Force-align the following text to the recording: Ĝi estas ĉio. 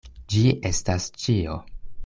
Ĝi 0.35 0.39
estas 0.71 1.07
ĉio. 1.27 1.63